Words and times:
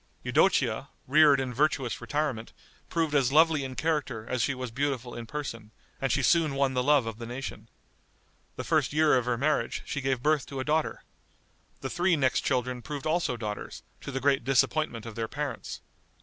Eudocia, 0.23 0.89
reared 1.07 1.39
in 1.39 1.53
virtuous 1.53 2.01
retirement, 2.01 2.53
proved 2.89 3.13
as 3.13 3.31
lovely 3.31 3.63
in 3.63 3.75
character 3.75 4.25
as 4.27 4.41
she 4.41 4.55
was 4.55 4.71
beautiful 4.71 5.13
in 5.13 5.27
person, 5.27 5.69
and 6.01 6.11
she 6.11 6.23
soon 6.23 6.55
won 6.55 6.73
the 6.73 6.81
love 6.81 7.05
of 7.05 7.19
the 7.19 7.25
nation. 7.27 7.69
The 8.55 8.63
first 8.63 8.93
year 8.93 9.15
of 9.15 9.25
her 9.25 9.37
marriage, 9.37 9.83
she 9.85 10.01
gave 10.01 10.23
birth 10.23 10.47
to 10.47 10.59
a 10.59 10.63
daughter. 10.65 11.03
The 11.81 11.89
three 11.91 12.15
next 12.15 12.41
children 12.41 12.81
proved 12.81 13.05
also 13.05 13.37
daughters, 13.37 13.83
to 14.01 14.11
the 14.11 14.19
great 14.19 14.43
disappointment 14.43 15.05
of 15.05 15.13
their 15.13 15.27
parents. 15.27 15.81